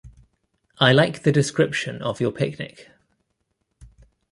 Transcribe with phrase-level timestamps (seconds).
[0.79, 2.89] I like the description of your picnic.